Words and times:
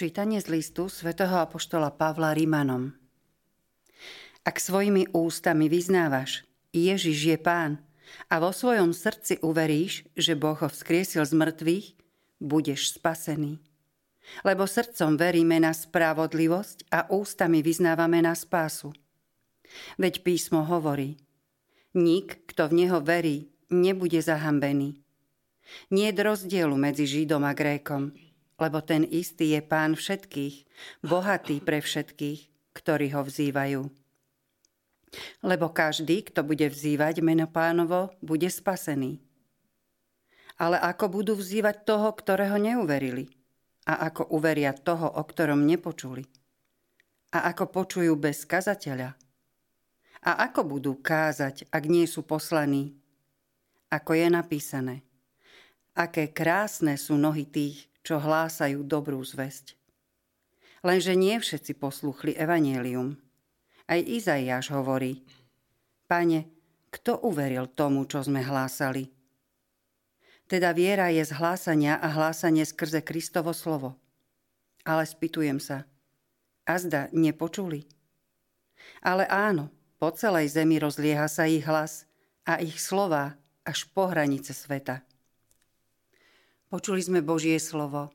Čítanie 0.00 0.40
z 0.40 0.48
listu 0.48 0.88
svätého 0.88 1.36
Apoštola 1.44 1.92
Pavla 1.92 2.32
Rímanom. 2.32 2.88
Ak 4.48 4.56
svojimi 4.56 5.12
ústami 5.12 5.68
vyznávaš, 5.68 6.48
Ježiš 6.72 7.18
je 7.20 7.36
pán, 7.36 7.84
a 8.32 8.40
vo 8.40 8.48
svojom 8.48 8.96
srdci 8.96 9.44
uveríš, 9.44 10.08
že 10.16 10.40
Boh 10.40 10.56
ho 10.56 10.72
vzkriesil 10.72 11.20
z 11.28 11.36
mŕtvych, 11.36 11.86
budeš 12.40 12.96
spasený. 12.96 13.60
Lebo 14.40 14.64
srdcom 14.64 15.20
veríme 15.20 15.60
na 15.60 15.76
spravodlivosť 15.76 16.88
a 16.88 17.04
ústami 17.12 17.60
vyznávame 17.60 18.24
na 18.24 18.32
spásu. 18.32 18.96
Veď 20.00 20.24
písmo 20.24 20.64
hovorí, 20.64 21.20
nik, 21.92 22.48
kto 22.48 22.72
v 22.72 22.88
neho 22.88 23.04
verí, 23.04 23.52
nebude 23.68 24.24
zahambený. 24.24 24.96
Nie 25.92 26.08
je 26.16 26.24
rozdielu 26.24 26.72
medzi 26.72 27.04
Židom 27.04 27.44
a 27.44 27.52
Grékom, 27.52 28.16
lebo 28.60 28.84
ten 28.84 29.08
istý 29.08 29.56
je 29.56 29.64
pán 29.64 29.96
všetkých, 29.96 30.68
bohatý 31.00 31.64
pre 31.64 31.80
všetkých, 31.80 32.40
ktorí 32.76 33.16
ho 33.16 33.24
vzývajú. 33.24 33.82
Lebo 35.42 35.66
každý, 35.74 36.22
kto 36.22 36.46
bude 36.46 36.70
vzývať 36.70 37.24
meno 37.24 37.48
pánovo, 37.50 38.14
bude 38.22 38.46
spasený. 38.46 39.18
Ale 40.60 40.76
ako 40.76 41.08
budú 41.08 41.32
vzývať 41.34 41.88
toho, 41.88 42.12
ktorého 42.12 42.60
neuverili? 42.60 43.32
A 43.88 44.06
ako 44.12 44.28
uveria 44.36 44.76
toho, 44.76 45.08
o 45.08 45.22
ktorom 45.24 45.64
nepočuli? 45.64 46.22
A 47.32 47.48
ako 47.50 47.72
počujú 47.72 48.12
bez 48.14 48.44
kazateľa? 48.44 49.16
A 50.20 50.30
ako 50.46 50.76
budú 50.76 50.92
kázať, 51.00 51.64
ak 51.72 51.84
nie 51.88 52.04
sú 52.04 52.20
poslaní? 52.22 52.92
Ako 53.88 54.14
je 54.14 54.28
napísané. 54.28 55.02
Aké 55.96 56.30
krásne 56.30 56.94
sú 57.00 57.18
nohy 57.18 57.48
tých, 57.48 57.89
čo 58.00 58.20
hlásajú 58.20 58.84
dobrú 58.84 59.20
zväzť. 59.20 59.76
Lenže 60.80 61.12
nie 61.12 61.36
všetci 61.36 61.76
posluchli 61.76 62.32
evanielium. 62.36 63.20
Aj 63.84 64.00
Izaiáš 64.00 64.72
hovorí, 64.72 65.20
Pane, 66.08 66.48
kto 66.90 67.22
uveril 67.22 67.70
tomu, 67.70 68.08
čo 68.08 68.24
sme 68.24 68.42
hlásali? 68.42 69.12
Teda 70.50 70.74
viera 70.74 71.14
je 71.14 71.22
z 71.22 71.30
hlásania 71.38 71.94
a 72.02 72.10
hlásanie 72.10 72.66
skrze 72.66 73.06
Kristovo 73.06 73.54
slovo. 73.54 73.94
Ale 74.82 75.06
spýtujem 75.06 75.62
sa, 75.62 75.86
azda 76.66 77.06
nepočuli? 77.14 77.86
Ale 79.04 79.28
áno, 79.30 79.70
po 80.00 80.10
celej 80.10 80.56
zemi 80.56 80.80
rozlieha 80.80 81.30
sa 81.30 81.46
ich 81.46 81.62
hlas 81.68 82.08
a 82.48 82.58
ich 82.58 82.80
slova 82.80 83.36
až 83.62 83.86
po 83.92 84.10
hranice 84.10 84.56
sveta. 84.56 85.04
Počuli 86.70 87.02
sme 87.02 87.18
Božie 87.18 87.58
slovo. 87.58 88.14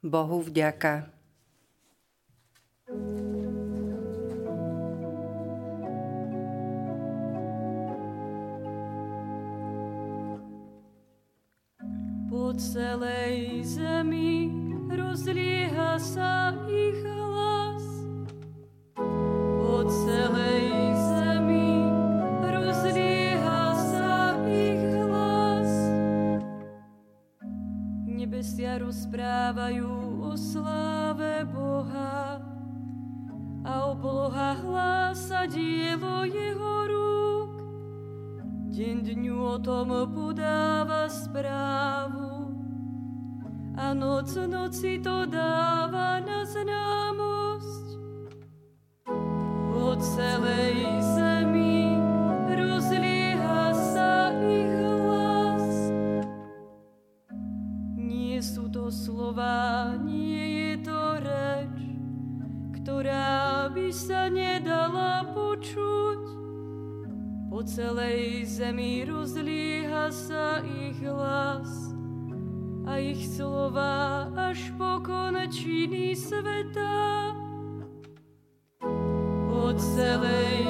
Bohu 0.00 0.40
vďaka. 0.40 1.04
Po 12.32 12.56
celej 12.56 13.68
zemi 13.68 14.48
rozlieha 14.88 16.00
sa 16.00 16.56
ich 16.72 16.89
nebesia 28.30 28.78
rozprávajú 28.78 30.22
o 30.22 30.38
sláve 30.38 31.42
Boha 31.50 32.38
a 33.66 33.90
obloha 33.90 34.54
hlása 34.54 35.50
dielo 35.50 36.22
jeho 36.30 36.74
rúk. 36.86 37.52
Deň 38.70 38.96
dňu 39.02 39.34
o 39.34 39.58
tom 39.58 39.90
podáva 40.14 41.10
správu 41.10 42.54
a 43.74 43.90
noc 43.98 44.30
noci 44.46 45.02
to 45.02 45.26
dáva 45.26 46.22
na 46.22 46.46
známosť. 46.46 47.86
Po 49.74 49.98
celej 49.98 50.78
zemi 51.02 51.29
slova, 58.90 59.94
nie 60.02 60.74
je 60.74 60.74
to 60.82 61.02
reč, 61.22 61.78
ktorá 62.82 63.70
by 63.70 63.88
sa 63.94 64.26
nedala 64.26 65.30
počuť. 65.30 66.22
Po 67.50 67.62
celej 67.62 68.46
zemi 68.46 69.06
rozlieha 69.06 70.10
sa 70.10 70.62
ich 70.62 70.98
hlas 71.02 71.94
a 72.86 72.98
ich 72.98 73.22
slova 73.30 74.30
až 74.34 74.74
po 74.74 74.98
konečiny 75.02 76.14
sveta. 76.14 77.30
Po 79.50 79.70
celej 79.78 80.69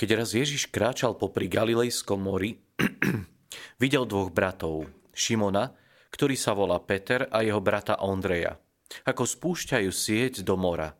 Keď 0.00 0.16
raz 0.16 0.32
Ježiš 0.32 0.72
kráčal 0.72 1.12
popri 1.12 1.44
Galilejskom 1.44 2.24
mori, 2.24 2.56
videl 3.84 4.08
dvoch 4.08 4.32
bratov, 4.32 4.88
Šimona, 5.12 5.76
ktorý 6.08 6.40
sa 6.40 6.56
volá 6.56 6.80
Peter 6.80 7.28
a 7.28 7.44
jeho 7.44 7.60
brata 7.60 8.00
Ondreja, 8.00 8.56
ako 9.04 9.28
spúšťajú 9.28 9.92
sieť 9.92 10.40
do 10.40 10.56
mora. 10.56 10.96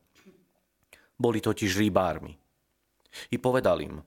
Boli 1.17 1.41
totiž 1.41 1.81
rybármi. 1.81 2.37
I 3.33 3.41
povedal 3.41 3.81
im, 3.81 4.05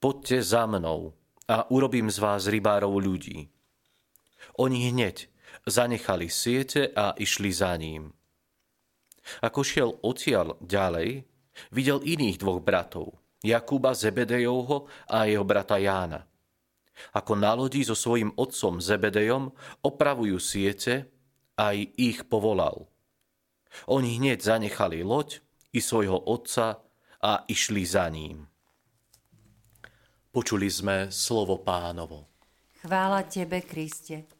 poďte 0.00 0.40
za 0.40 0.64
mnou 0.64 1.12
a 1.44 1.68
urobím 1.68 2.08
z 2.08 2.16
vás 2.24 2.48
rybárov 2.48 2.96
ľudí. 2.96 3.44
Oni 4.56 4.88
hneď 4.88 5.28
zanechali 5.68 6.32
siete 6.32 6.88
a 6.96 7.12
išli 7.12 7.52
za 7.52 7.76
ním. 7.76 8.08
Ako 9.44 9.60
šiel 9.60 10.00
odtiaľ 10.00 10.56
ďalej, 10.64 11.28
videl 11.76 12.00
iných 12.00 12.40
dvoch 12.40 12.64
bratov, 12.64 13.19
Jakuba 13.40 13.96
Zebedejovho 13.96 14.84
a 15.08 15.24
jeho 15.24 15.44
brata 15.44 15.80
Jána. 15.80 16.24
Ako 17.16 17.32
na 17.32 17.56
lodi 17.56 17.80
so 17.80 17.96
svojím 17.96 18.36
otcom 18.36 18.76
Zebedejom 18.76 19.48
opravujú 19.80 20.36
siete, 20.36 21.08
aj 21.56 21.76
ich 21.96 22.28
povolal. 22.28 22.88
Oni 23.88 24.20
hneď 24.20 24.44
zanechali 24.44 25.00
loď 25.00 25.40
i 25.72 25.80
svojho 25.80 26.20
otca 26.28 26.84
a 27.20 27.44
išli 27.48 27.82
za 27.86 28.04
ním. 28.12 28.44
Počuli 30.30 30.68
sme 30.70 30.96
slovo 31.10 31.58
pánovo. 31.60 32.28
Chvála 32.80 33.26
Tebe, 33.28 33.60
Kriste. 33.60 34.39